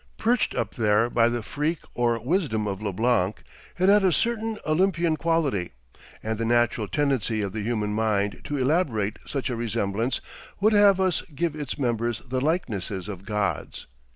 Perched 0.17 0.55
up 0.55 0.73
there 0.73 1.11
by 1.11 1.29
the 1.29 1.43
freak 1.43 1.77
or 1.93 2.19
wisdom 2.19 2.65
of 2.65 2.81
Leblanc, 2.81 3.43
it 3.77 3.87
had 3.87 4.03
a 4.03 4.11
certain 4.11 4.57
Olympian 4.65 5.15
quality, 5.15 5.73
and 6.23 6.39
the 6.39 6.43
natural 6.43 6.87
tendency 6.87 7.41
of 7.43 7.53
the 7.53 7.61
human 7.61 7.93
mind 7.93 8.41
to 8.45 8.57
elaborate 8.57 9.19
such 9.27 9.51
a 9.51 9.55
resemblance 9.55 10.19
would 10.59 10.73
have 10.73 10.99
us 10.99 11.21
give 11.35 11.55
its 11.55 11.77
members 11.77 12.19
the 12.27 12.41
likenesses 12.41 13.07
of 13.07 13.25
gods. 13.27 13.85